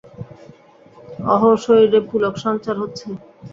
[1.31, 3.07] অহো, শরীরে পুলক সঞ্চার হচ্ছে!